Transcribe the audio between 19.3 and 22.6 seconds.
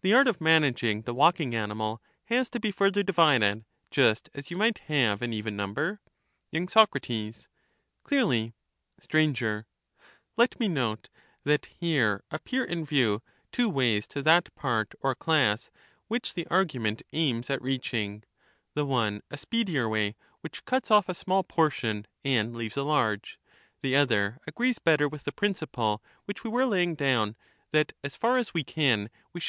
a speedier way, which cuts off a small portion and dther a